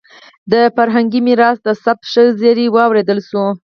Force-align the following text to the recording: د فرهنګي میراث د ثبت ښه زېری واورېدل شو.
د 0.51 0.53
فرهنګي 0.75 1.21
میراث 1.27 1.57
د 1.63 1.69
ثبت 1.83 2.03
ښه 2.11 2.23
زېری 2.39 2.65
واورېدل 2.75 3.19
شو. 3.29 3.43